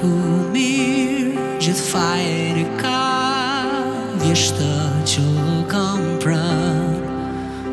tu 0.00 0.08
mirë 0.56 1.36
Gjithë 1.60 1.84
fajrë 1.92 2.62
ka 2.80 3.02
Vjeshtë 4.22 4.68
që 5.12 5.24
kam 5.72 6.02
pranë 6.22 6.98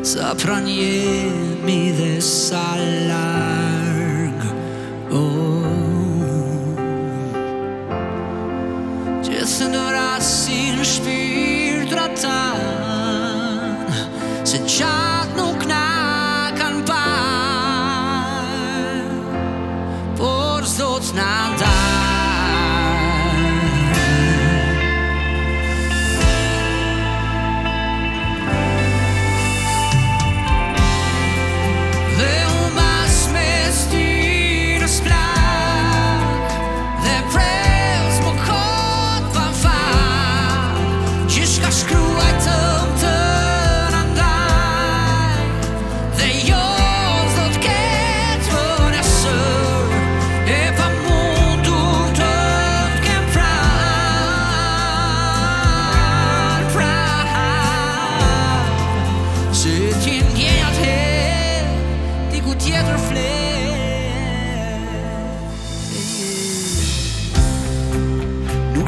Sa 0.08 0.26
pranë 0.40 0.70
jemi 0.76 1.78
dhe 1.96 2.10
sa 2.24 2.64
largë 3.10 4.48
oh. 5.18 6.44
Gjithë 9.28 9.66
në 9.72 9.82
vrasin 9.92 10.76
shpirë 10.92 11.84
të 11.92 11.96
ratanë 12.02 13.96
Se 14.48 14.58
qatë 14.68 15.27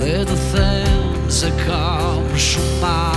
dhe 0.00 0.16
të 0.30 0.38
them 0.54 1.28
se 1.40 1.52
kam 1.66 2.28
shumë 2.48 3.14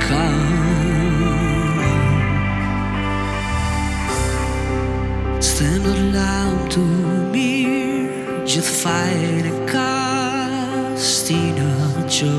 ka 0.03 0.25
Sëtë 5.47 5.71
në 5.71 5.93
lamë 6.13 6.67
të 6.75 6.83
mirë 7.31 8.37
Gjithë 8.51 8.75
fajnë 8.83 9.53
e 9.55 9.63
ka 9.73 9.87
Stina 11.09 11.73
që 12.17 12.29